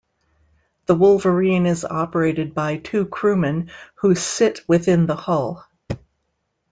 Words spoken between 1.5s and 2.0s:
is